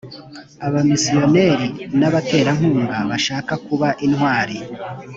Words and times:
abamisiyoneri 0.67 1.67
n’ 1.99 2.01
abaterankunga 2.09 2.97
bashaka 3.09 3.53
kuba 3.65 3.89
intwari. 4.05 4.57